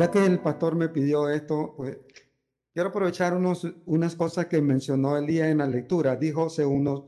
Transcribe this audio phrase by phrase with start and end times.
[0.00, 1.98] ya que el pastor me pidió esto, pues
[2.72, 6.16] quiero aprovechar unos, unas cosas que mencionó el día en la lectura.
[6.16, 7.04] Dijo, según nos,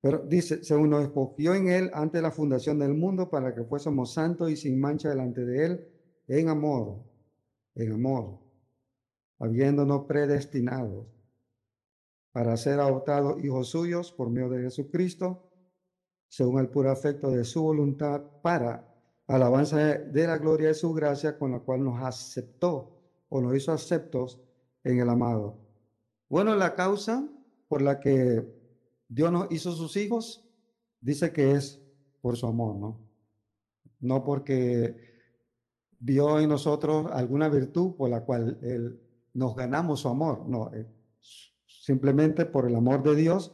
[0.00, 4.14] pero dice, según nos escogió en él antes la fundación del mundo para que fuésemos
[4.14, 5.88] santos y sin mancha delante de él,
[6.28, 7.02] en amor,
[7.74, 8.38] en amor,
[9.40, 11.08] habiéndonos predestinados
[12.30, 15.50] para ser adoptados hijos suyos por medio de Jesucristo,
[16.28, 18.91] según el puro afecto de su voluntad, para
[19.34, 23.72] alabanza de la gloria de su gracia, con la cual nos aceptó o nos hizo
[23.72, 24.40] aceptos
[24.84, 25.58] en el amado.
[26.28, 27.28] Bueno, la causa
[27.68, 28.46] por la que
[29.08, 30.48] Dios nos hizo sus hijos,
[31.00, 31.80] dice que es
[32.20, 33.00] por su amor, ¿no?
[34.00, 34.96] No porque
[35.98, 39.00] vio en nosotros alguna virtud por la cual él,
[39.34, 40.86] nos ganamos su amor, no, eh,
[41.82, 43.52] simplemente por el amor de Dios,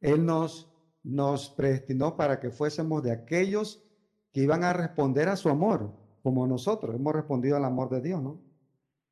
[0.00, 0.70] Él nos,
[1.02, 3.82] nos predestinó para que fuésemos de aquellos
[4.32, 5.92] que iban a responder a su amor,
[6.22, 8.40] como nosotros hemos respondido al amor de Dios, ¿no?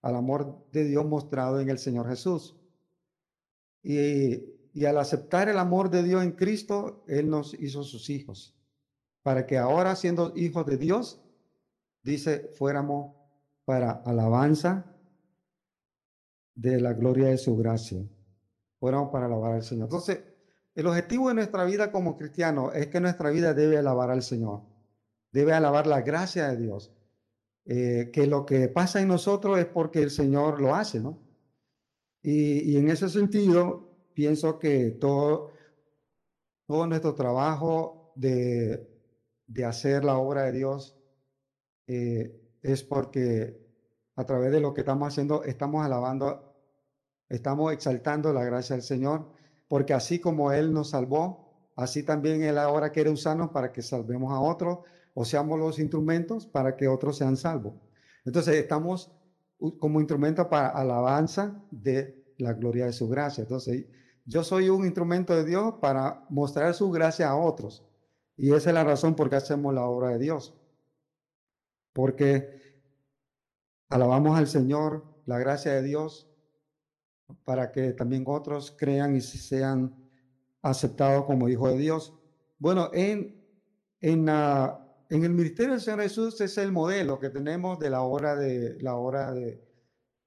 [0.03, 2.57] Al amor de Dios mostrado en el Señor Jesús.
[3.83, 8.55] Y, al aceptar el amor de Dios en Cristo, Él nos hizo sus hijos,
[9.23, 11.23] para que ahora siendo hijos de Dios,
[12.03, 13.17] dice, fuéramos
[13.65, 14.95] para alabanza
[16.55, 18.07] de la gloria de su gracia.
[18.79, 19.87] Fuéramos para alabar al Señor.
[19.87, 20.21] Entonces,
[20.75, 24.63] el objetivo de nuestra vida como cristianos es que nuestra vida debe alabar al Señor,
[25.37, 26.93] debe alabar la gracia de Dios.
[27.65, 31.19] Eh, que lo que pasa en nosotros es porque el Señor lo hace, ¿no?
[32.23, 35.53] Y, en ese sentido, pienso que todo,
[36.69, 38.89] nuestro trabajo de,
[39.47, 40.97] de hacer la obra de Dios
[41.87, 43.61] eh, es porque
[44.17, 46.47] a través de lo que estamos haciendo estamos alabando
[47.29, 49.33] Estamos exaltando la gracia del Señor,
[49.69, 51.46] porque así como Él nos salvó,
[51.77, 54.79] así también Él ahora quiere usarnos para que salvemos a otros
[55.15, 57.75] o seamos los instrumentos para que otros sean salvos.
[58.25, 59.13] Entonces estamos
[59.79, 63.43] como instrumento para alabanza de la gloria de su gracia.
[63.43, 63.87] Entonces
[64.25, 67.85] yo soy un instrumento de Dios para mostrar su gracia a otros.
[68.37, 70.55] Y esa es la razón por qué hacemos la obra de Dios.
[71.93, 72.83] Porque
[73.89, 76.29] alabamos al Señor, la gracia de Dios,
[77.45, 80.06] para que también otros crean y sean
[80.63, 82.15] aceptados como hijos de Dios.
[82.59, 83.45] Bueno, en,
[84.01, 88.37] en, en el ministerio del Señor Jesús es el modelo que tenemos de la hora
[88.37, 89.63] de la hora de,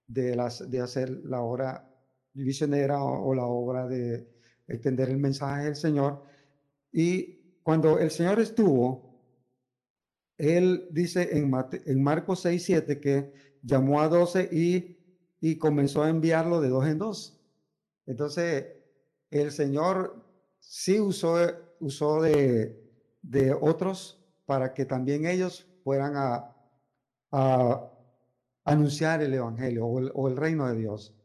[0.08, 1.90] de, las, de hacer la hora
[2.34, 4.28] divisionera o, la obra de
[4.68, 6.24] extender el mensaje del Señor.
[6.92, 9.22] Y cuando el Señor estuvo,
[10.38, 11.52] Él dice en,
[11.86, 15.00] en Marcos 6, 7 que llamó a doce y
[15.42, 17.40] y comenzó a enviarlo de dos en dos.
[18.06, 18.66] Entonces,
[19.32, 20.26] el Señor
[20.60, 21.38] sí usó,
[21.80, 22.80] usó de,
[23.22, 26.56] de otros para que también ellos fueran a,
[27.32, 27.92] a
[28.64, 31.16] anunciar el Evangelio o el, reino de Dios.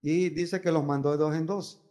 [0.00, 1.82] Y dice que los mandó de dos en dos.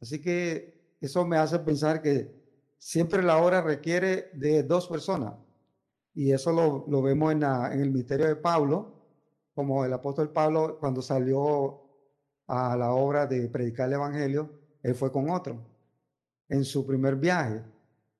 [0.00, 2.34] Así que eso me hace pensar que
[2.78, 5.34] siempre la obra requiere de dos personas.
[6.14, 9.06] Y eso lo, lo vemos en, en el misterio de Pablo,
[9.54, 11.85] como el apóstol Pablo cuando salió
[12.46, 14.50] a la obra de predicar el Evangelio,
[14.82, 15.58] él fue con otro
[16.48, 17.62] en su primer viaje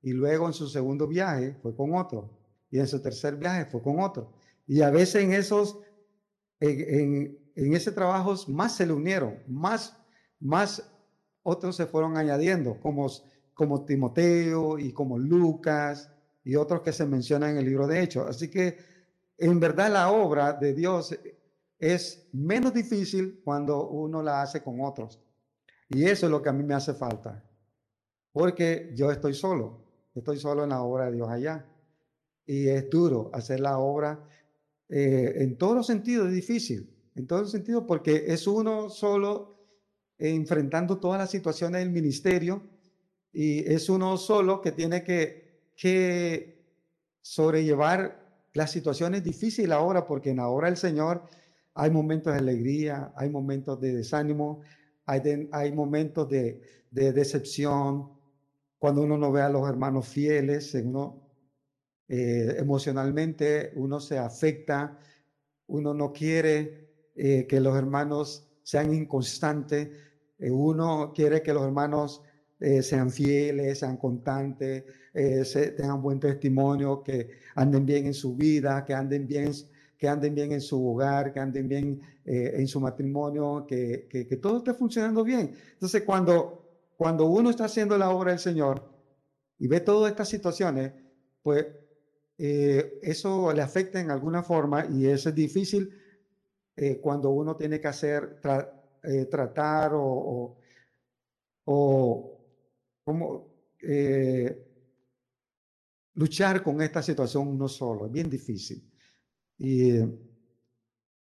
[0.02, 2.30] y luego en su segundo viaje fue con otro
[2.70, 4.32] y en su tercer viaje fue con otro.
[4.66, 5.78] Y a veces en esos,
[6.60, 9.96] en, en, ese trabajo más se le unieron, más,
[10.40, 10.90] más
[11.42, 13.08] otros se fueron añadiendo, como,
[13.54, 16.10] como Timoteo y como Lucas
[16.42, 18.28] y otros que se mencionan en el libro de Hechos.
[18.28, 18.76] Así que
[19.38, 21.16] en verdad la obra de Dios
[21.78, 25.20] es menos difícil cuando uno la hace con otros.
[25.88, 27.44] Y eso es lo que a mí me hace falta.
[28.32, 31.66] Porque yo estoy solo, estoy solo en la obra de Dios allá.
[32.44, 34.28] Y es duro hacer la obra
[34.88, 36.92] eh, en todos los sentidos, es difícil.
[37.14, 39.56] En todos los sentidos, porque es uno solo
[40.18, 42.62] enfrentando todas las situaciones del ministerio
[43.32, 46.64] y es uno solo que tiene que, que
[47.20, 51.22] sobrellevar la situación es difícil ahora porque en la hora del Señor
[51.76, 54.62] hay momentos de alegría, hay momentos de desánimo,
[55.04, 58.10] hay, hay momentos de, decepción,
[58.78, 61.22] cuando uno no ve a los hermanos fieles, uno
[62.08, 64.98] eh, emocionalmente uno se afecta,
[65.66, 69.88] uno no quiere eh, que los hermanos sean inconstantes,
[70.38, 72.22] eh, uno quiere que los hermanos
[72.80, 78.94] sean fieles, sean constantes, se, tengan buen testimonio, que anden bien en su vida, que
[78.94, 79.52] anden bien,
[79.98, 84.36] que anden bien en su hogar, que anden bien eh, en su matrimonio, que, que,
[84.36, 85.54] todo esté funcionando bien.
[85.72, 88.82] Entonces, cuando, cuando uno está haciendo la obra del Señor
[89.58, 90.92] y ve todas estas situaciones,
[91.42, 91.66] pues
[92.38, 95.90] eh, eso le afecta en alguna forma y eso es difícil
[96.76, 98.38] eh, cuando uno tiene que hacer,
[99.30, 100.58] tratar o,
[101.64, 102.32] o,
[106.14, 108.82] luchar con esta situación uno solo, es bien difícil.
[109.58, 109.98] Y,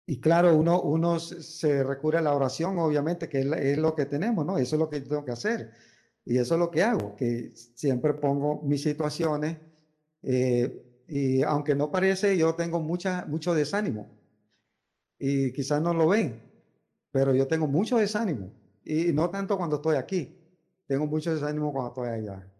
[0.05, 4.45] y claro, uno, uno se recurre a la oración, obviamente, que es, lo que tenemos,
[4.45, 4.57] ¿no?
[4.57, 5.71] Eso es lo que tengo que hacer.
[6.25, 9.57] Y eso es lo que hago, que siempre pongo mis situaciones
[11.07, 14.09] y aunque no parece, yo tengo mucha, mucho desánimo.
[15.19, 16.41] Y quizás no lo ven,
[17.11, 18.51] pero yo tengo mucho desánimo.
[18.83, 20.35] Y no tanto cuando estoy aquí,
[20.87, 22.51] tengo mucho desánimo cuando estoy allá.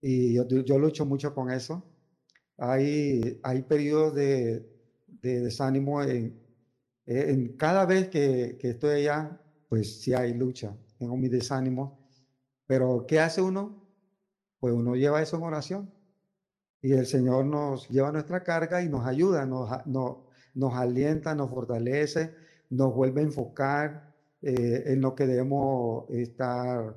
[0.00, 1.82] Y yo, yo lucho mucho con eso.
[2.58, 4.66] Hay, hay periodos de,
[5.22, 6.40] de desánimo en,
[7.06, 11.98] en, cada vez que, que estoy allá, pues sí hay lucha, tengo mi desánimo.
[12.66, 13.88] Pero ¿qué hace uno?
[14.60, 15.98] Pues uno lleva eso en oración
[16.80, 22.34] y el Señor nos lleva nuestra carga y nos ayuda, nos, nos, alienta, nos fortalece,
[22.70, 26.96] nos vuelve a enfocar eh, en lo que debemos estar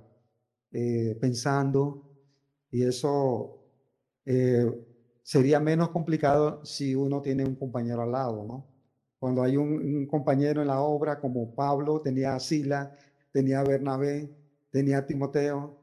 [0.71, 2.07] eh, pensando.
[2.69, 3.65] Y eso
[4.25, 4.69] eh,
[5.23, 8.67] sería menos complicado si uno tiene un compañero al lado, ¿no?
[9.19, 12.95] Cuando hay un, compañero en la obra como Pablo, tenía a Sila,
[13.31, 14.29] tenía a Bernabé,
[14.71, 15.79] tenía a Timoteo,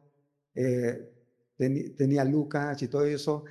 [1.56, 3.44] tenía a Lucas y todo eso,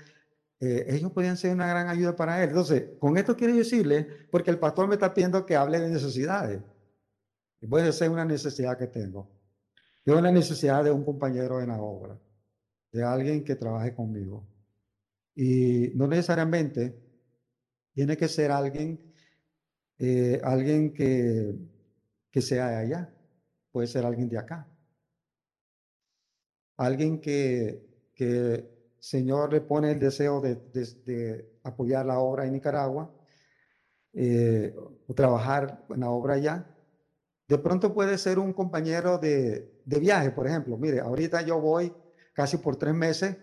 [0.60, 2.50] eh, ellos podían ser una gran ayuda para él.
[2.50, 6.62] Entonces, con esto quiero decirle, porque el pastor me está pidiendo que hable de necesidades.
[7.69, 9.30] Puede ser una necesidad que tengo.
[10.04, 12.18] Tengo una necesidad de un compañero en la obra,
[12.92, 14.45] de alguien que trabaje conmigo.
[15.39, 17.00] Y no necesariamente
[17.94, 19.13] tiene que ser alguien,
[20.00, 21.54] eh, alguien que,
[22.31, 23.13] que sea de allá.
[23.72, 24.68] Puede ser alguien de acá.
[26.78, 33.13] Alguien que, que Señor le pone el deseo de, apoyar la obra en Nicaragua
[34.13, 34.75] eh,
[35.07, 36.75] o trabajar en la obra allá,
[37.48, 40.78] de pronto puede ser un compañero de, viaje, por ejemplo.
[40.78, 41.94] Mire, ahorita yo voy
[42.33, 43.38] casi por tres meses,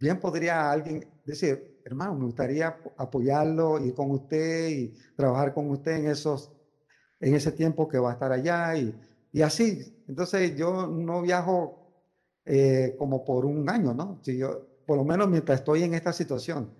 [0.00, 5.92] bien podría alguien decir, hermano, me gustaría apoyarlo, ir con usted y trabajar con usted
[5.92, 6.52] en, esos,
[7.20, 8.94] en ese tiempo que va a estar allá y,
[9.32, 10.02] y así.
[10.08, 11.82] Entonces yo no viajo
[12.44, 14.20] eh, como por un año, ¿no?
[14.22, 16.74] Si yo, por lo menos mientras estoy en esta situación.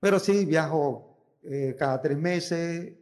[0.00, 2.92] Pero sí viajo eh, cada tres meses,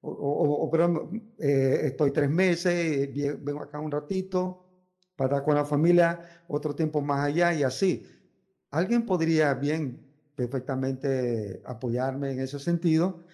[0.00, 3.10] o, pero, eh, estoy tres meses,
[3.42, 4.64] vengo acá un ratito
[5.16, 8.06] para estar con la familia, otro tiempo más allá y así.
[8.70, 10.05] Alguien podría bien,
[10.36, 13.24] perfectamente apoyarme en ese sentido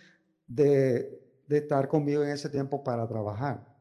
[0.46, 3.72] de, de estar conmigo en ese tiempo para trabajar.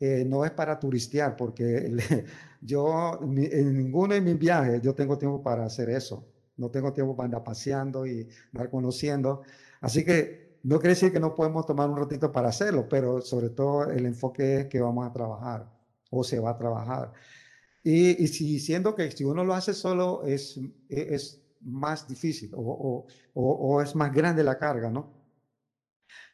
[0.00, 1.96] Eh, no es para turistear, porque
[2.60, 6.26] yo en ninguno de mis viajes yo tengo tiempo para hacer eso.
[6.56, 9.42] No tengo tiempo para andar paseando y andar conociendo.
[9.80, 13.50] Así que no quiere decir que no podemos tomar un ratito para hacerlo, pero sobre
[13.50, 15.70] todo el enfoque es que vamos a trabajar
[16.10, 17.12] o se va a trabajar.
[17.82, 20.58] Y, y si, siendo que si uno lo hace solo es,
[20.88, 25.12] es más difícil o, o, o, o es más grande la carga, ¿no?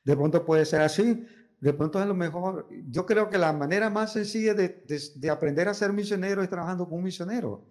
[0.05, 1.27] De pronto puede ser así,
[1.61, 4.83] de pronto a lo mejor, yo creo que la manera más sencilla de,
[5.15, 7.67] de, aprender a ser misionero es trabajando con un misionero,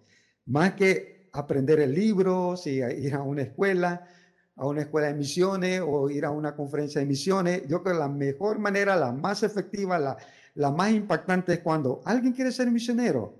[0.46, 4.06] más que aprender el libro, si ir a una escuela,
[4.54, 7.62] a una escuela de misiones o ir a una conferencia de misiones.
[7.66, 10.16] Yo creo que la mejor manera, la más efectiva, la,
[10.54, 13.34] la más impactante es cuando alguien quiere ser misionero,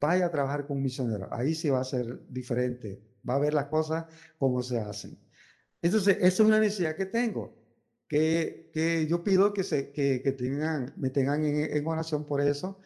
[0.00, 1.28] vaya a trabajar con un misionero.
[1.32, 4.06] Ahí sí va a ser diferente, va a ver las cosas
[4.38, 5.18] como se hacen.
[5.80, 7.58] Entonces, esa es una necesidad que tengo
[8.08, 12.40] que, que yo pido que, se, que, que tengan, me tengan en, en, oración por
[12.40, 12.80] eso.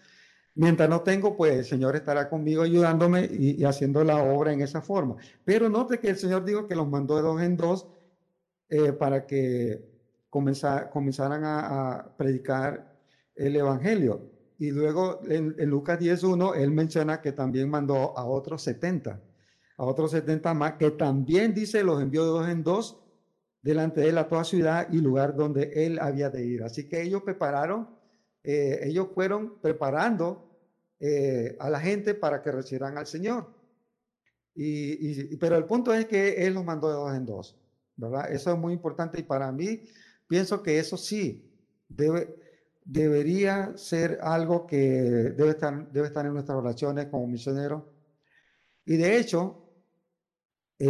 [0.55, 4.83] Mientras no tengo, pues el Señor estará conmigo ayudándome y, haciendo la obra en esa
[4.83, 5.17] forma.
[5.45, 7.89] Pero note que el Señor dijo que los mandó de dos en dos
[8.69, 9.89] eh, para que
[10.29, 12.99] comenzar, comenzaran a, predicar
[13.35, 14.31] el Evangelio.
[14.59, 19.21] Y luego en, en Lucas 10.1, él menciona que también mandó a otros 70,
[19.76, 23.02] a otros 70 más, que también dice los envió de dos en dos
[23.62, 26.62] delante de él a toda ciudad y lugar donde él había de ir.
[26.62, 27.88] Así que ellos prepararon,
[28.43, 30.50] eh, ellos fueron preparando
[30.99, 33.55] eh, a la gente para que recibieran al Señor.
[34.55, 37.57] Y, pero el punto es que él los mandó de dos en dos,
[37.97, 38.31] ¿verdad?
[38.31, 39.85] Eso es muy importante y para mí
[40.26, 41.50] pienso que eso sí
[41.88, 42.37] debe,
[42.85, 47.85] debería ser algo que debe estar, debe estar en nuestras relaciones como misioneros.
[48.85, 49.62] Y de hecho,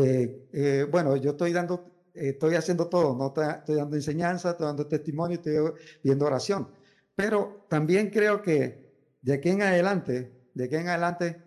[0.00, 5.36] eh, bueno, yo estoy dando estoy haciendo todo, no estoy, dando enseñanza, estoy dando testimonio,
[5.36, 5.54] estoy
[6.02, 6.68] viendo oración.
[7.14, 11.42] Pero también creo que de aquí en adelante, de aquí en adelante,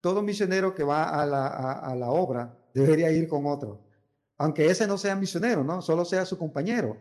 [0.00, 3.84] todo misionero que va a la, a, la obra debería ir con otro.
[4.38, 5.82] Aunque ese no sea misionero, ¿no?
[5.82, 6.98] Solo sea su compañero.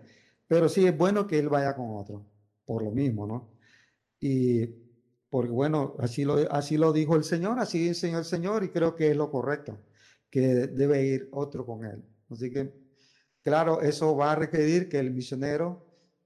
[0.48, 2.26] Pero sí es bueno que él vaya con otro,
[2.66, 3.52] por lo mismo, ¿no?
[4.20, 4.68] Y
[5.30, 8.96] porque bueno, así lo, así lo dijo el Señor, así enseñó el Señor y creo
[8.96, 9.80] que es lo correcto,
[10.30, 12.04] que debe ir otro con él.
[12.30, 12.74] Así que,
[13.42, 15.86] claro, eso va a requerir que el misionero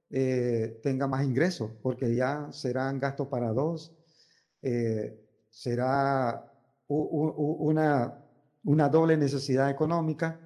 [0.10, 3.96] eh, tenga más ingresos, porque ya serán gastos para dos,
[4.62, 6.51] eh, será
[6.88, 8.25] una,
[8.63, 10.39] una doble necesidad económica,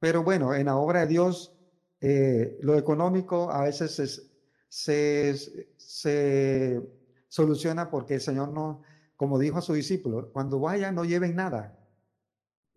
[0.00, 1.56] pero bueno, en la obra de Dios,
[2.00, 4.30] eh, lo económico a veces
[4.68, 5.36] se,
[5.76, 6.82] se,
[7.28, 8.82] soluciona porque el Señor no,
[9.16, 11.77] como dijo a su discípulo, cuando vayan no lleven nada,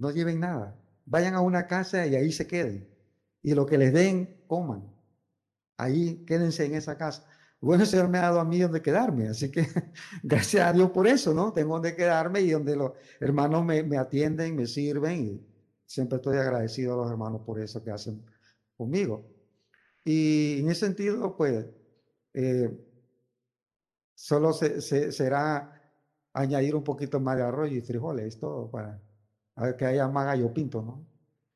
[0.02, 2.90] no lleven nada, vayan a una casa y ahí se queden,
[3.44, 4.92] y lo que les den, coman,
[5.78, 7.24] ahí quédense en esa casa.
[7.60, 9.68] Bueno, el Señor me ha dado a mí donde quedarme, así que
[10.24, 11.54] gracias a Dios por eso, ¿no?
[11.54, 15.48] Tengo donde quedarme y donde los hermanos me, me atienden, me sirven y
[15.86, 18.26] siempre estoy agradecido a los hermanos por eso que hacen
[18.76, 19.24] conmigo.
[20.04, 21.68] Y en ese sentido, pues,
[22.34, 22.76] eh,
[24.16, 24.82] solo se,
[25.12, 25.80] será
[26.34, 29.00] añadir un poquito más de arroz y frijoles, todo para
[29.78, 31.06] que haya más gallo pinto, ¿no?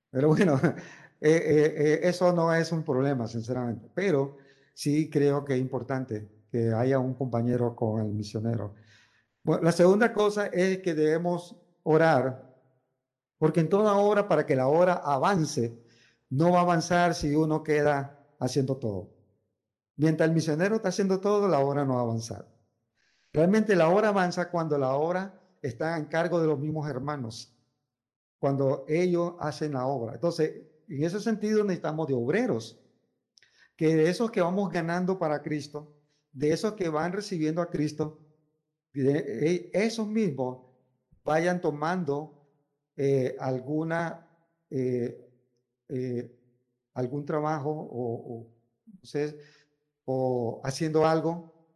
[0.09, 0.59] Pero bueno,
[1.21, 3.89] eh, eh, eso no es un problema, sinceramente.
[3.93, 4.37] Pero
[4.73, 8.75] sí creo que es importante que haya un compañero con el misionero.
[9.43, 12.55] Bueno, la segunda cosa es que debemos orar,
[13.37, 15.77] porque en toda obra, para que la obra avance,
[16.29, 19.13] no va a avanzar si uno queda haciendo todo.
[19.97, 22.47] Mientras el misionero está haciendo todo, la obra no va a avanzar.
[23.31, 27.54] Realmente la obra avanza cuando la obra está en cargo de los mismos hermanos,
[28.39, 30.13] cuando ellos hacen la obra.
[30.13, 32.79] Entonces, en ese sentido necesitamos de obreros
[33.75, 35.93] que de esos que vamos ganando para Cristo,
[36.31, 38.19] de esos que van recibiendo a Cristo,
[38.93, 40.65] de esos mismos
[41.23, 42.47] vayan tomando
[42.95, 44.25] eh, alguna,
[44.69, 45.29] eh,
[45.89, 46.39] eh,
[46.93, 48.47] algún trabajo o,
[50.05, 51.67] o haciendo algo,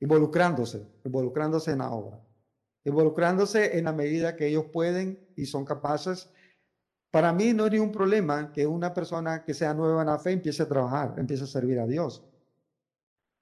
[0.00, 2.23] involucrándose, involucrándose en la obra,
[2.84, 6.30] involucrándose en la medida que ellos pueden y son capaces
[7.14, 10.32] para mí no hay ningún problema que una persona que sea nueva en la fe
[10.32, 12.24] empiece a trabajar, empiece a servir a Dios.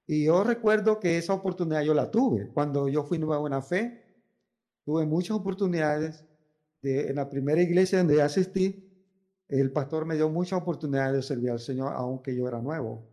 [0.05, 2.51] Y yo recuerdo que esa oportunidad yo la tuve.
[2.53, 4.03] Cuando yo fui nuevo en la fe,
[4.85, 6.23] tuve muchas oportunidades.
[6.83, 8.93] De, en la primera iglesia donde asistí,
[9.47, 13.09] el pastor me dio muchas oportunidades de servir al Señor, aunque yo era nuevo.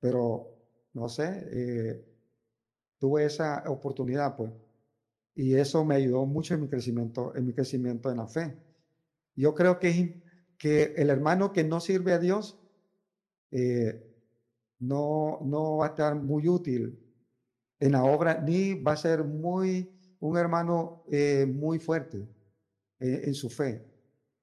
[0.00, 0.48] Pero,
[0.94, 2.04] no sé, eh,
[2.98, 4.50] tuve esa oportunidad, pues.
[5.34, 8.56] Y eso me ayudó mucho en mi crecimiento, en mi crecimiento en la fe.
[9.36, 10.22] Yo creo que,
[10.58, 12.58] que el hermano que no sirve a Dios
[13.50, 14.06] eh,
[14.80, 16.98] no, no va a estar muy útil
[17.78, 22.28] en la obra, ni va a ser muy un hermano eh, muy fuerte
[22.98, 23.86] eh, en su fe.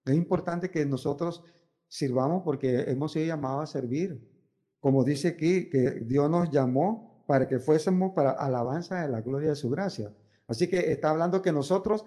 [0.05, 1.43] Es importante que nosotros
[1.87, 4.35] sirvamos porque hemos sido llamados a servir.
[4.79, 9.49] Como dice aquí, que Dios nos llamó para que fuésemos para alabanza de la gloria
[9.49, 10.13] de su gracia.
[10.47, 12.05] Así que está hablando que nosotros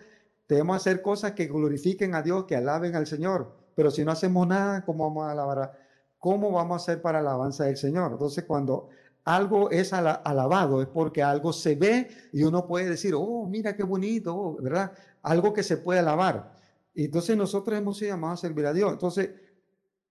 [0.50, 3.52] Debemos hacer cosas que glorifiquen a Dios, que alaben al Señor.
[3.76, 5.78] Pero si no hacemos nada, ¿cómo vamos a alabar?
[6.18, 8.10] ¿Cómo vamos a hacer para la alabanza del Señor?
[8.10, 8.88] Entonces, cuando
[9.22, 13.84] algo es alabado, es porque algo se ve y uno puede decir, oh, mira qué
[13.84, 14.90] bonito, oh", ¿verdad?
[15.22, 16.52] Algo que se puede alabar.
[16.94, 18.90] Y entonces nosotros hemos sido llamados a servir a Dios.
[18.92, 19.30] Entonces,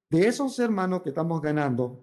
[0.09, 1.99] de esos hermanos que estamos ganando,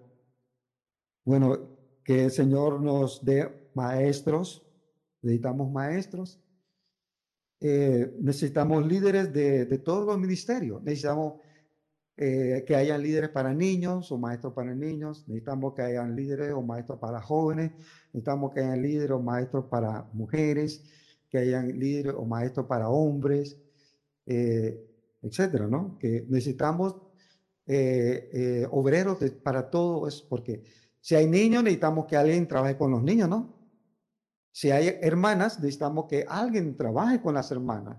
[1.25, 1.57] bueno,
[2.03, 4.66] que el Señor nos dé maestros,
[5.21, 6.41] necesitamos maestros,
[7.59, 10.81] eh, necesitamos líderes de, todos los ministerios.
[10.83, 11.41] Necesitamos
[12.15, 15.27] eh, que hayan líderes para niños o maestros para niños.
[15.27, 17.71] Necesitamos que hayan líderes o maestros para jóvenes.
[18.13, 20.83] Necesitamos que hayan líderes o maestros para mujeres.
[21.29, 23.59] Que hayan líderes o maestros para hombres,
[24.25, 24.81] eh,
[25.21, 25.97] etcétera, ¿no?
[25.99, 26.95] Que necesitamos
[28.71, 30.63] obreros para todo eso, porque
[31.01, 33.56] si hay niños, necesitamos que alguien trabaje con los niños, ¿no?
[34.57, 37.95] Si hay hermanas, necesitamos que alguien trabaje con las hermanas.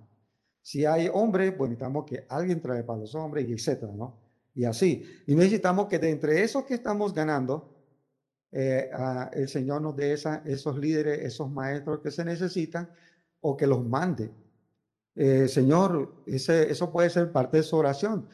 [0.60, 4.18] Si hay hombres, pues necesitamos que alguien trabaje para los hombres, y etcétera, ¿no?
[4.56, 5.04] Y así.
[5.28, 7.76] Y necesitamos que de entre esos que estamos ganando,
[8.50, 8.90] eh,
[9.34, 12.90] el Señor nos dé esos líderes, esos maestros que se necesitan
[13.40, 14.32] o que los mande.
[15.14, 18.26] Eh, Señor, ese, eso puede ser parte de su oración.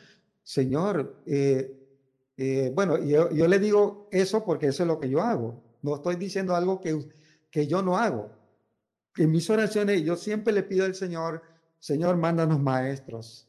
[0.42, 5.62] Señor, eh, bueno, yo, yo le digo eso porque eso es lo que yo hago.
[5.82, 6.98] No estoy diciendo algo que
[7.54, 8.32] que yo no hago.
[9.16, 11.40] En mis oraciones yo siempre le pido al Señor,
[11.78, 13.48] Señor, mándanos maestros,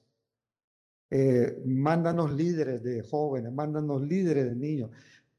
[1.10, 4.92] eh, mándanos líderes de jóvenes, mándanos líderes de niños.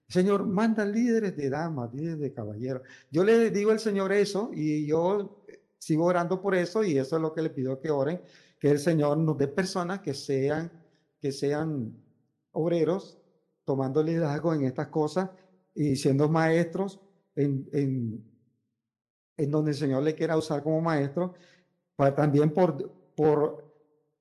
[0.09, 2.83] Señor, manda líderes de damas, líderes de caballeros.
[3.09, 5.45] Yo le digo al Señor eso y yo
[5.79, 8.21] sigo orando por eso y eso es lo que le pido que oren,
[8.59, 10.73] que el Señor nos dé personas que sean,
[11.21, 11.95] que sean
[12.51, 13.17] obreros
[13.65, 15.31] tomando liderazgo en estas cosas
[15.73, 16.99] y siendo maestros
[17.37, 18.36] en,
[19.37, 21.35] en donde el Señor le quiera usar como maestro,
[21.95, 23.67] para también por, por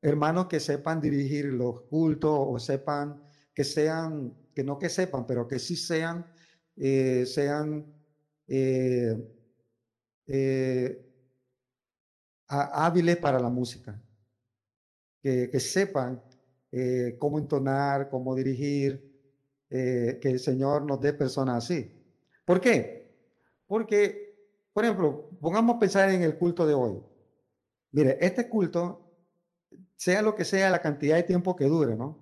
[0.02, 3.22] hermanos que sepan dirigir los cultos o sepan
[3.54, 6.26] que sean, que no que sepan, pero que sí sean,
[6.76, 7.86] eh, sean
[8.48, 9.16] eh,
[10.28, 11.02] eh,
[12.48, 14.00] hábiles para la música,
[15.22, 16.22] que, que sepan
[17.18, 19.16] cómo entonar, cómo dirigir,
[19.70, 21.90] que el Señor nos dé personas así.
[22.44, 23.16] ¿Por qué?
[23.66, 24.25] Porque,
[24.76, 27.02] por ejemplo, pongamos a pensar en el culto de hoy.
[27.94, 29.10] Mire, este culto,
[29.96, 32.20] sea lo que sea la cantidad de tiempo que dure, ¿no?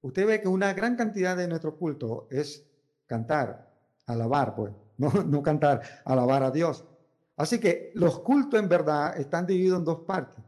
[0.00, 2.66] Usted ve que una gran cantidad de nuestro culto es
[3.04, 3.74] cantar,
[4.06, 6.86] alabar, pues, no, no cantar, alabar a Dios.
[7.36, 10.42] Así que los cultos en verdad están divididos en dos partes.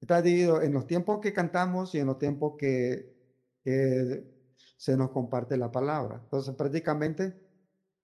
[0.00, 3.16] Está dividido en los tiempos que cantamos y en los tiempos que,
[3.64, 4.32] que
[4.76, 6.20] se nos comparte la palabra.
[6.22, 7.45] Entonces, prácticamente,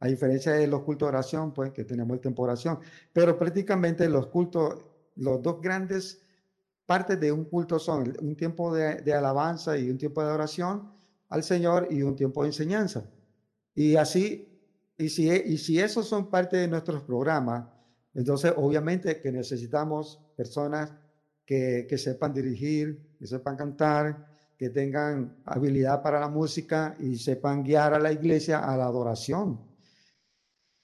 [0.03, 2.81] a diferencia de los cultos de oración, pues que tenemos el tiempo de oración,
[3.13, 6.21] pero prácticamente los cultos los dos grandes
[6.87, 10.91] partes de un culto son un tiempo de, alabanza y un tiempo de oración
[11.29, 13.09] al Señor y un tiempo de enseñanza.
[13.77, 14.49] Y así,
[14.99, 17.69] y si, y si esos son parte de nuestros programas,
[18.13, 20.93] entonces obviamente que necesitamos personas
[21.47, 24.27] que, que sepan dirigir, que sepan cantar,
[24.59, 29.72] que tengan habilidad para la música y sepan guiar a la iglesia a la adoración,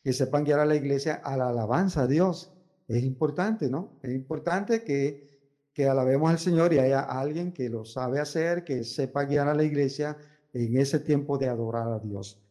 [0.09, 2.51] que sepan guiar a la iglesia a la alabanza a Dios.
[2.87, 3.99] Es importante, ¿no?
[4.03, 8.85] Es importante que, que alabemos al Señor y haya alguien que lo sabe hacer, que
[8.85, 10.17] sepa guiar a la iglesia
[10.55, 12.43] en ese tiempo de adorar a Dios.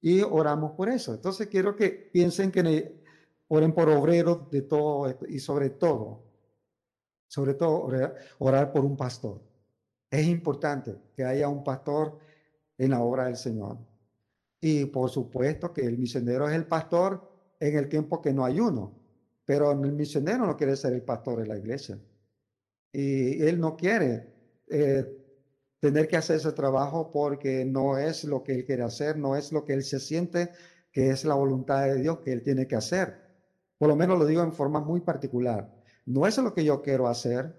[0.00, 1.12] Y oramos por eso.
[1.12, 3.02] Entonces quiero que piensen que
[3.48, 6.22] oren por obreros de todo esto y sobre todo,
[7.26, 7.90] sobre todo
[8.38, 9.42] orar, por un pastor.
[10.08, 12.20] Es importante que haya un pastor
[12.78, 13.78] en la obra del Señor.
[14.64, 18.60] Y por supuesto que el misionero es el pastor en el tiempo que no hay
[18.60, 18.96] uno.
[19.44, 21.98] Pero el misionero no quiere ser el pastor de la iglesia.
[22.92, 24.32] Y él no quiere
[24.70, 25.04] eh,
[25.80, 29.50] tener que hacer ese trabajo porque no es lo que él quiere hacer, no es
[29.50, 30.52] lo que él se siente
[30.92, 33.20] que es la voluntad de Dios que él tiene que hacer.
[33.78, 35.74] Por lo menos lo digo en forma muy particular.
[36.06, 37.56] No es lo que yo quiero hacer.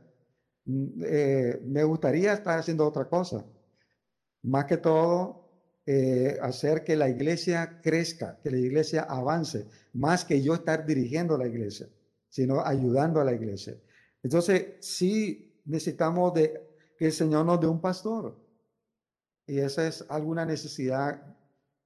[0.65, 3.43] Mm, eh, me gustaría estar haciendo otra cosa.
[4.43, 5.42] Más que todo,
[5.85, 11.37] eh, hacer que la iglesia crezca, que la iglesia avance, más que yo estar dirigiendo
[11.37, 11.87] la iglesia,
[12.29, 13.75] sino ayudando a la iglesia.
[14.21, 16.61] Entonces, sí necesitamos de
[16.97, 18.37] que el Señor nos dé un pastor.
[19.45, 21.21] Y esa es alguna necesidad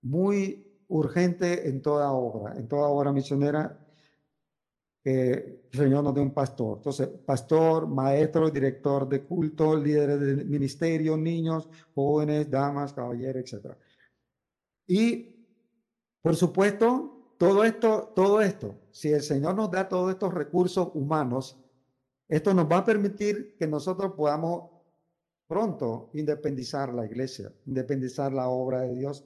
[0.01, 3.79] muy urgente en toda obra, en toda obra misionera,
[5.09, 6.77] el Señor nos dé un pastor.
[6.77, 13.73] Entonces, pastor, maestro, director de culto, líderes de ministerio, niños, jóvenes, damas, caballeros, etc.
[14.87, 15.45] Y,
[16.21, 21.59] por supuesto, todo esto, todo esto, si el Señor nos da todos estos recursos humanos,
[22.27, 24.71] esto nos va a permitir que nosotros podamos
[25.47, 29.23] pronto independizar la iglesia, independizar la obra de Dios.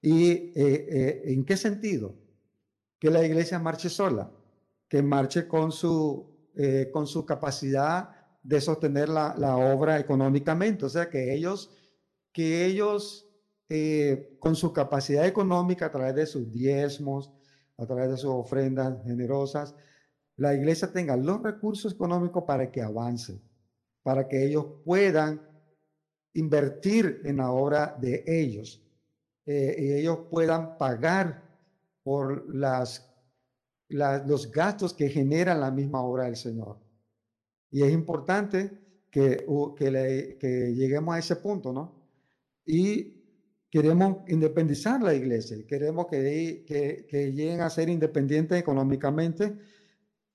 [0.00, 2.14] ¿Y eh, eh, en qué sentido?
[2.98, 4.30] Que la iglesia marche sola,
[4.88, 8.10] que marche con su, eh, con su capacidad
[8.42, 11.70] de sostener la, la, obra económicamente, o sea, que ellos,
[12.30, 13.26] que ellos
[13.68, 17.32] eh, con su capacidad económica a través de sus diezmos,
[17.78, 19.74] a través de sus ofrendas generosas,
[20.36, 23.40] la iglesia tenga los recursos económicos para que avance,
[24.02, 25.40] para que ellos puedan
[26.34, 28.82] invertir en la obra de ellos
[29.46, 31.44] eh, y ellos puedan pagar
[32.02, 33.10] por las,
[33.88, 36.78] los gastos que generan la misma obra del Señor.
[37.70, 38.78] Y es importante
[39.10, 39.46] que,
[39.78, 42.04] que, lleguemos a ese punto, ¿no?
[42.66, 43.23] Y
[43.74, 49.58] queremos independizar la iglesia, queremos que, que, lleguen a ser independientes económicamente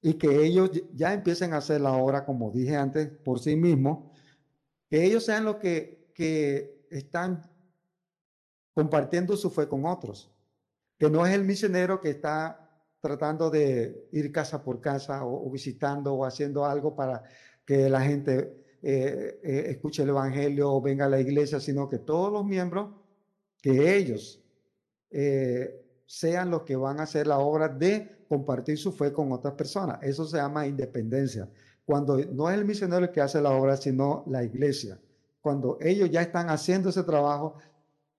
[0.01, 4.11] y que ellos ya empiecen a hacer la obra, como dije antes, por sí mismos,
[4.89, 7.49] que ellos sean los que, que están
[8.73, 10.35] compartiendo su fe con otros,
[10.97, 16.13] que no es el misionero que está tratando de ir casa por casa o, visitando
[16.13, 17.23] o haciendo algo para
[17.65, 21.99] que la gente eh, eh, escuche el Evangelio o venga a la iglesia, sino que
[21.99, 22.99] todos los miembros
[23.61, 24.41] que ellos
[25.11, 29.53] eh, sean los que van a hacer la obra de compartir su fe con otras
[29.53, 29.99] personas.
[30.01, 31.49] Eso se llama independencia.
[31.85, 34.99] Cuando no es el misionero el que hace la obra, sino la iglesia.
[35.41, 37.55] Cuando ellos ya están haciendo ese trabajo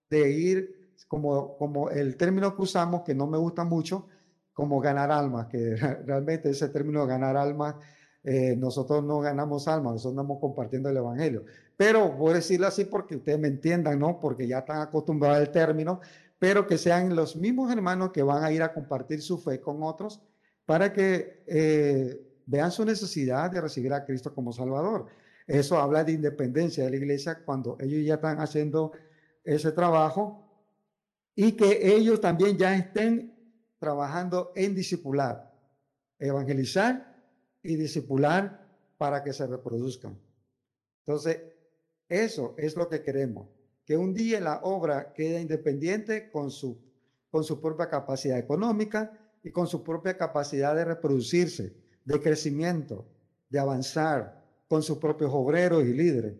[0.09, 4.07] de ir, como, como el término que usamos, que no me gusta mucho,
[4.53, 5.75] como ganar almas, que
[6.05, 7.75] realmente ese término ganar almas
[8.23, 11.43] eh, nosotros no ganamos almas, nosotros estamos compartiendo el Evangelio.
[11.81, 14.19] Pero voy a decirlo así porque ustedes me entiendan, ¿no?
[14.19, 15.99] Porque ya están acostumbrados al término,
[16.37, 19.81] pero que sean los mismos hermanos que van a ir a compartir su fe con
[19.81, 20.21] otros
[20.63, 25.07] para que eh, vean su necesidad de recibir a Cristo como Salvador.
[25.47, 28.91] Eso habla de independencia de la iglesia cuando ellos ya están haciendo
[29.43, 30.47] ese trabajo
[31.33, 35.51] y que ellos también ya estén trabajando en discipular,
[36.19, 37.11] evangelizar
[37.63, 38.67] y discipular
[38.99, 40.15] para que se reproduzcan.
[41.07, 41.39] Entonces,
[42.11, 43.47] eso es lo que queremos,
[43.85, 46.79] que un día la obra quede independiente con su,
[47.29, 53.07] con su propia capacidad económica y con su propia capacidad de reproducirse, de crecimiento,
[53.49, 56.35] de avanzar con sus propios obreros y líderes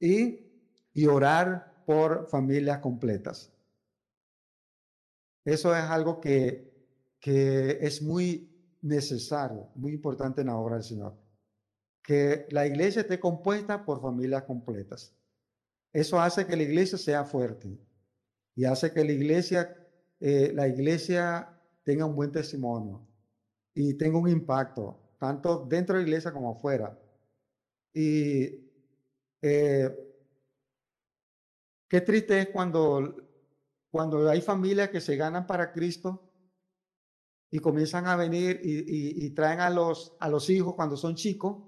[0.00, 3.52] y, orar por familias completas.
[5.44, 6.66] Eso es algo que
[7.26, 8.48] que es muy
[8.82, 11.14] necesario, muy importante en la obra del Señor.
[12.06, 15.12] Que la iglesia esté compuesta por familias completas.
[15.92, 17.76] Eso hace que la iglesia sea fuerte
[18.54, 19.76] y hace que la iglesia,
[20.20, 23.06] eh, la iglesia tenga un buen testimonio
[23.74, 26.98] y tenga un impacto, tanto dentro de la iglesia como afuera.
[27.92, 28.70] Y
[29.42, 29.90] eh,
[31.88, 33.16] qué triste es cuando,
[33.90, 36.30] cuando hay familias que se ganan para Cristo
[37.50, 41.65] y comienzan a venir y, traen a los, a los hijos cuando son chicos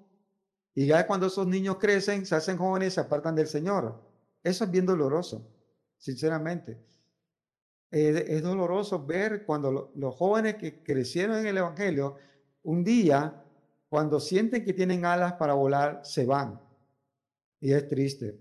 [0.78, 4.00] y ya cuando esos niños crecen, se hacen jóvenes y se apartan del Señor.
[4.44, 5.44] Eso es bien doloroso,
[5.96, 6.78] sinceramente.
[7.90, 12.14] es doloroso ver cuando los jóvenes que crecieron en el Evangelio,
[12.62, 13.42] un día,
[13.88, 16.60] cuando sienten que tienen alas para volar, se van.
[17.58, 18.38] Y es triste,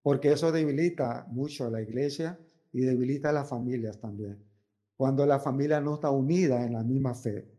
[0.00, 2.40] porque eso debilita mucho a la iglesia
[2.72, 4.50] y debilita a las familias también
[4.96, 7.50] cuando la familia no está unida en la misma fe.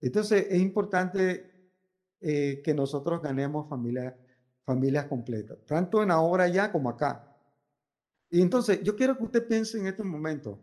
[0.00, 1.57] Entonces es importante
[2.20, 4.14] eh, que nosotros ganemos familias
[4.64, 7.34] familias completas, tanto en obra allá como acá.
[8.28, 10.60] Y entonces yo quiero que usted piense en este momento,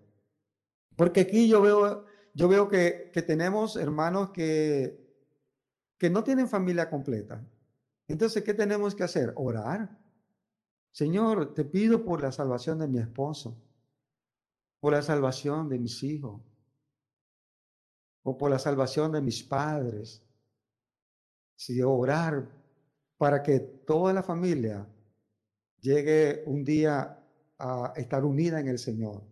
[0.95, 5.03] porque aquí yo veo, yo veo que, que tenemos hermanos que,
[5.97, 7.43] que no tienen familia completa.
[8.07, 9.33] Entonces, ¿qué tenemos que hacer?
[9.35, 9.97] Orar.
[10.91, 13.59] Señor, te pido por la salvación de mi esposo
[14.85, 16.39] por la salvación de mis hijos
[18.21, 20.21] o por la salvación de mis padres.
[21.55, 22.47] Si orar
[23.17, 24.87] para que toda la familia
[25.79, 27.19] llegue un día
[27.57, 29.23] a estar unida en el Señor,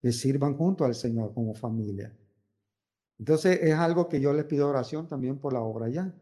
[0.00, 2.16] que sirvan junto al Señor como familia.
[3.18, 6.14] Entonces es algo que yo les pido oración también por la obra ya,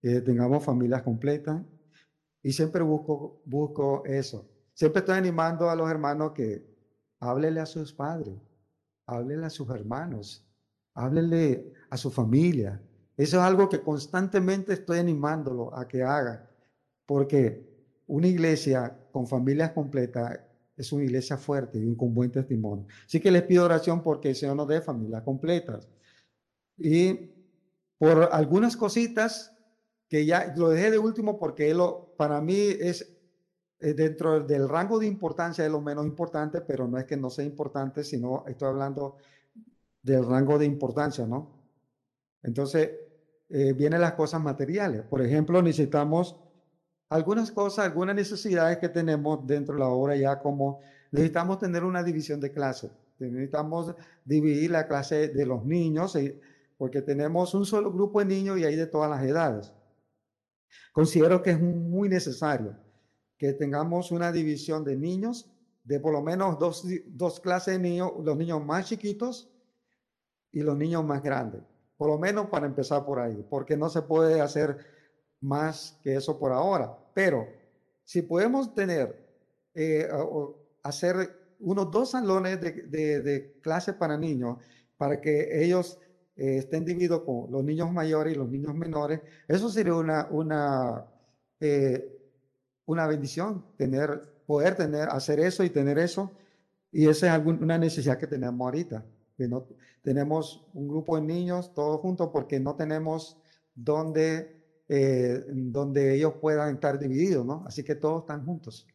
[0.00, 1.62] que tengamos familias completas
[2.42, 4.48] y siempre busco, busco eso.
[4.72, 6.76] Siempre estoy animando a los hermanos que
[7.20, 8.34] Háblele a sus padres,
[9.06, 10.46] háblele a sus hermanos,
[10.94, 12.80] háblele a su familia.
[13.16, 16.50] Eso es algo que constantemente estoy animándolo a que haga,
[17.06, 17.66] porque
[18.06, 20.38] una iglesia con familias completas
[20.76, 22.86] es una iglesia fuerte y con buen testimonio.
[23.06, 25.88] Así que les pido oración porque el Señor nos dé familias completas.
[26.76, 27.30] Y
[27.98, 29.52] por algunas cositas
[30.08, 33.16] que ya lo dejé de último porque lo, para mí es
[33.80, 37.30] eh, dentro del rango de importancia es lo menos importante, pero no es que no
[37.30, 39.16] sea importante, sino estoy hablando
[40.02, 41.50] del rango de importancia, ¿no?
[42.42, 42.90] Entonces,
[43.48, 45.02] eh, vienen las cosas materiales.
[45.02, 46.36] Por ejemplo, necesitamos
[47.08, 50.80] algunas cosas, algunas necesidades que tenemos dentro de la obra ya como
[51.12, 52.90] necesitamos tener una división de clase.
[53.18, 56.38] Necesitamos dividir la clase de los niños, eh,
[56.76, 59.72] porque tenemos un solo grupo de niños y hay de todas las edades.
[60.92, 62.76] Considero que es muy necesario
[63.38, 65.50] que tengamos una división de niños,
[65.84, 69.48] de por lo menos dos, dos clases de niños, los niños más chiquitos
[70.52, 71.62] y los niños más grandes.
[71.96, 74.78] Por lo menos para empezar por ahí, porque no se puede hacer
[75.40, 76.96] más que eso por ahora.
[77.14, 77.46] Pero
[78.04, 79.24] si podemos tener,
[79.74, 80.08] eh,
[80.82, 84.58] hacer unos dos salones de, de, clase para niños,
[84.96, 85.98] para que ellos
[86.36, 91.06] eh, estén divididos con los niños mayores y los niños menores, eso sería una, una
[91.60, 92.12] eh,
[92.86, 96.32] una bendición tener, poder tener, hacer eso y tener eso.
[96.92, 99.04] Y esa es una necesidad que tenemos ahorita,
[99.38, 99.66] no
[100.02, 103.38] tenemos un grupo de niños todos juntos porque no tenemos
[103.74, 107.64] donde, eh, donde ellos puedan estar divididos, ¿no?
[107.66, 108.86] Así que todos están juntos.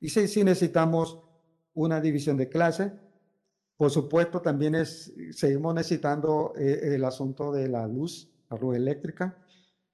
[0.00, 1.22] Y sí, sí necesitamos
[1.72, 2.92] una división de clase.
[3.76, 9.36] Por supuesto, también es, seguimos necesitando eh, el asunto de la luz, la luz eléctrica.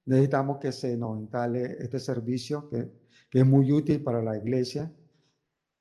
[0.05, 4.93] Necesitamos que se nos instale este servicio que que es muy útil para la iglesia.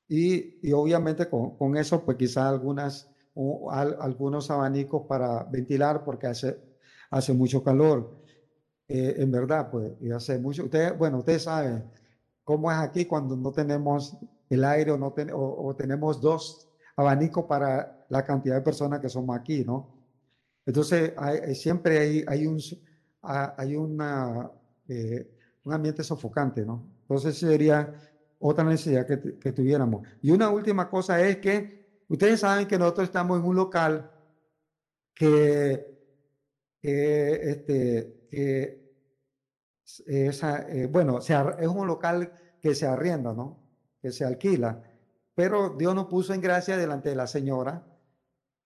[0.08, 3.09] Y, y obviamente con, con, eso, pues quizás algunas,
[3.42, 6.58] o, algunos abanicos para ventilar porque hace,
[7.10, 8.20] hace mucho calor.
[8.88, 11.84] eh, en verdad, pues, y hace mucho, ustedes, bueno, ustedes saben
[12.44, 14.18] cómo es aquí cuando no tenemos
[14.50, 19.38] el aire o, no o, tenemos dos abanicos para la cantidad de personas que somos
[19.38, 19.96] aquí, ¿no?
[20.66, 22.60] Entonces, hay, siempre hay, hay, un,
[23.22, 24.52] hay una,
[24.88, 25.32] eh,
[25.64, 26.84] un ambiente sofocante, ¿no?
[27.02, 27.94] Entonces, sería
[28.40, 30.08] otra necesidad que, que, tuviéramos.
[30.22, 31.79] Y una última cosa es que
[32.10, 34.12] ustedes saben que nosotros estamos en un local
[35.16, 35.98] que,
[36.82, 38.80] este, que
[40.08, 43.60] eh, bueno, es un local que se arrienda, ¿no?
[44.02, 44.84] Que se alquila.
[45.34, 47.86] Pero Dios nos puso en gracia delante de la señora,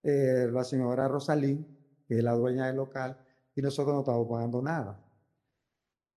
[0.01, 1.67] eh, la señora Rosalín,
[2.07, 3.17] que es la dueña del local,
[3.55, 4.99] y nosotros no estamos pagando nada.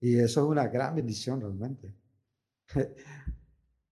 [0.00, 1.94] Y eso es una gran bendición realmente.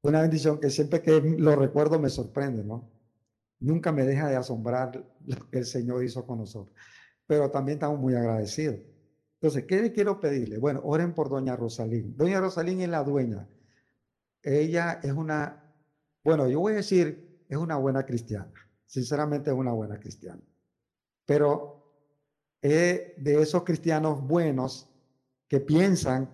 [0.03, 2.94] una bendición que siempre que lo recuerdo me sorprende, ¿no?
[3.61, 6.77] Nunca me deja de asombrar lo que el Señor hizo con nosotros.
[7.27, 8.77] Pero también estamos muy agradecidos.
[9.41, 10.59] Entonces, ¿qué le quiero pedirle?
[10.59, 12.17] Bueno, oren por doña Rosalín.
[12.17, 13.49] Doña Rosalín es la dueña.
[14.43, 15.75] Ella es una,
[16.23, 18.53] bueno, yo voy a decir, es una buena cristiana.
[18.87, 20.43] Sinceramente es una buena cristiana.
[21.27, 21.93] Pero
[22.61, 24.91] es de esos cristianos buenos
[25.49, 26.31] que piensan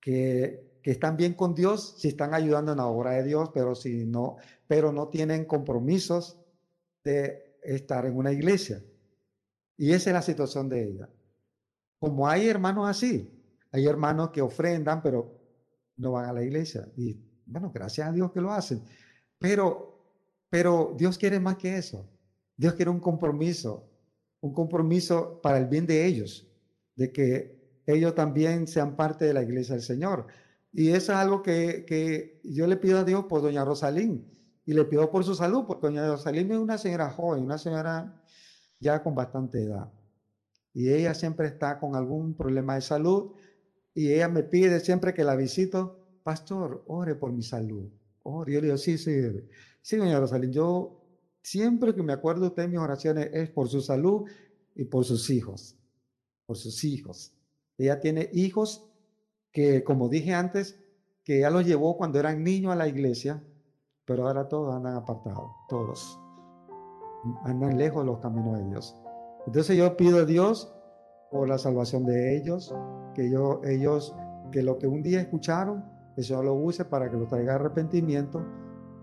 [0.00, 3.74] que que están bien con Dios si están ayudando en la obra de Dios, pero
[3.74, 4.36] si no,
[4.66, 6.39] pero no tienen compromisos
[7.04, 8.82] de estar en una iglesia.
[9.76, 11.08] Y esa es la situación de ella.
[11.98, 13.30] Como hay hermanos así,
[13.72, 15.38] hay hermanos que ofrendan, pero
[15.96, 16.88] no van a la iglesia.
[16.96, 18.82] Y bueno, gracias a Dios que lo hacen.
[19.38, 20.04] Pero,
[20.48, 22.08] pero Dios quiere más que eso.
[22.56, 23.88] Dios quiere un compromiso,
[24.40, 26.46] un compromiso para el bien de ellos,
[26.94, 30.26] de que ellos también sean parte de la iglesia del Señor.
[30.72, 34.26] Y eso es algo que, que, yo le pido a Dios por doña Rosalín
[34.70, 38.22] y le pido por su salud, porque doña Rosalín es una señora joven, una señora
[38.78, 39.92] ya con bastante edad.
[40.72, 43.32] Y ella siempre está con algún problema de salud
[43.94, 47.90] y ella me pide siempre que la visito, pastor, ore por mi salud.
[48.22, 48.52] Ore.
[48.52, 49.20] Yo le digo, sí, sí,
[49.82, 51.02] sí, doña Rosalín, yo
[51.42, 54.30] siempre que me acuerdo de mis oraciones es por su salud
[54.76, 55.74] y por sus hijos,
[56.46, 57.32] por sus hijos.
[57.76, 58.86] Ella tiene hijos
[59.50, 60.78] que como dije antes,
[61.24, 63.42] que ella los llevó cuando eran niños a la iglesia,
[64.10, 66.20] pero ahora todos andan apartados, todos.
[67.44, 69.00] Andan lejos de los caminos de Dios.
[69.46, 70.74] Entonces yo pido a Dios
[71.30, 72.74] por la salvación de ellos,
[73.14, 74.16] que yo, ellos,
[74.50, 75.84] que lo que un día escucharon,
[76.16, 78.44] que Señor lo use para que lo traiga arrepentimiento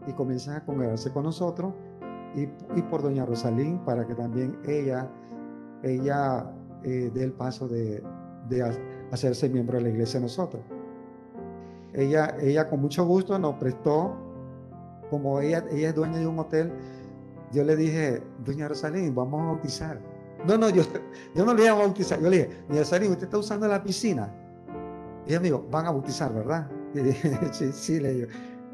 [0.05, 1.73] y comiencen a congregarse con nosotros.
[2.35, 2.41] Y,
[2.77, 5.09] y, por doña Rosalín, para que también ella,
[5.83, 6.51] ella
[6.83, 8.03] eh, dé el paso de,
[8.49, 8.75] de
[9.13, 10.61] hacerse miembro de la iglesia nosotros.
[11.93, 14.26] Ella, ella con mucho gusto nos prestó,
[15.09, 16.71] como ella, es dueña de un hotel,
[17.51, 19.99] yo le dije, doña Rosalín, vamos a bautizar.
[20.45, 20.83] No, no, yo,
[21.35, 22.19] yo no le iba a bautizar.
[22.19, 24.33] Yo le dije, doña Rosalín, usted está usando la piscina.
[25.25, 26.69] Y ella me dijo, van a bautizar, ¿verdad?
[26.93, 28.27] Y dije, sí, sí, le digo,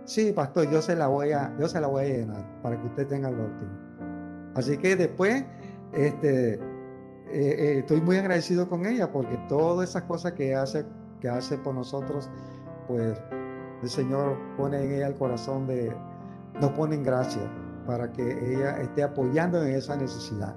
[0.05, 2.87] sí, pastor, yo se la voy a, yo se la voy a llenar para que
[2.87, 3.77] usted tenga el bautismo.
[4.55, 5.43] Así que después,
[5.93, 6.59] este, eh,
[7.31, 10.85] eh, estoy muy agradecido con ella porque todas esas cosas que hace,
[11.19, 12.29] que hace por nosotros,
[12.87, 13.19] pues
[13.81, 15.91] el Señor pone en ella el corazón de,
[16.59, 17.41] nos pone en gracia
[17.85, 20.55] para que ella esté apoyando en esa necesidad.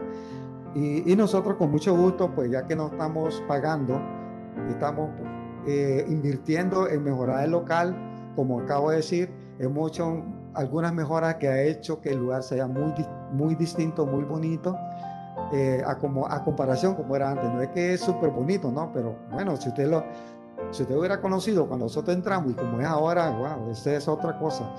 [0.75, 3.99] Y, nosotros con mucho gusto, pues ya que no estamos pagando,
[4.69, 5.09] estamos
[5.67, 7.97] eh, invirtiendo en mejorar el local,
[8.37, 12.67] como acabo de decir, hemos hecho algunas mejoras que ha hecho que el lugar sea
[12.67, 12.93] muy,
[13.33, 14.77] muy distinto, muy bonito
[15.55, 17.51] eh, a, como, a comparación como era antes.
[17.51, 18.93] No es que es súper bonito, ¿no?
[18.93, 20.05] Pero bueno, si usted lo
[20.71, 24.39] si usted hubiera conocido cuando nosotros entramos y como es ahora, wow, esa es otra
[24.39, 24.71] cosa.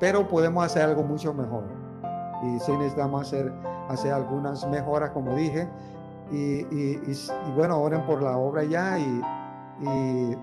[0.00, 1.64] Pero podemos hacer algo mucho mejor.
[2.42, 3.52] Y sí necesitamos hacer,
[3.88, 5.68] hacer algunas mejoras, como dije.
[6.30, 9.22] Y, y, y, bueno, oren por la obra ya y,
[9.80, 10.38] y,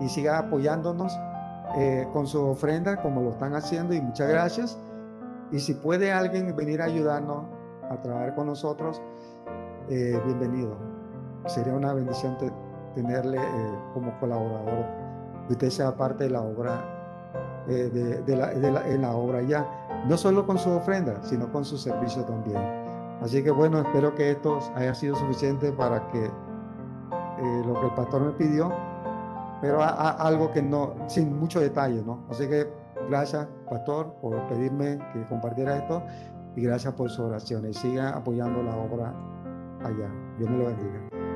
[0.00, 1.18] y siga apoyándonos
[1.76, 3.94] eh, con su ofrenda como lo están haciendo.
[3.94, 4.78] Y muchas gracias.
[5.50, 7.44] Y si puede alguien venir a ayudarnos,
[7.90, 9.00] a trabajar con nosotros,
[9.88, 10.76] eh, bienvenido.
[11.46, 12.36] Sería una bendición
[12.94, 14.84] tenerle eh, como colaborador,
[15.48, 16.97] usted sea parte de la obra,
[17.68, 19.66] eh, de, la, en la obra ya,
[20.06, 22.58] no solo con su ofrenda, sino con su servicio también.
[23.20, 26.30] Así que bueno, espero que esto haya sido suficiente para que
[27.66, 28.72] lo que el pastor me pidió,
[29.60, 32.24] pero algo que no, sin mucho detalle, ¿no?
[32.30, 32.68] Así que
[33.08, 36.02] gracias, pastor, por pedirme que compartiera esto
[36.56, 39.14] y gracias por su oración y siga apoyando la obra
[39.84, 40.10] allá.
[40.38, 41.27] Dios me lo bendiga.